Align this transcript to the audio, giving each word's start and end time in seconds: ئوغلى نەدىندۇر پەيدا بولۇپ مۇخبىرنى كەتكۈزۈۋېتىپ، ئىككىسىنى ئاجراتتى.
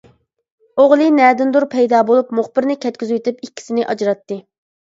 ئوغلى 0.83 1.09
نەدىندۇر 1.17 1.67
پەيدا 1.75 2.01
بولۇپ 2.09 2.33
مۇخبىرنى 2.41 2.79
كەتكۈزۈۋېتىپ، 2.89 3.47
ئىككىسىنى 3.47 3.87
ئاجراتتى. 3.95 4.43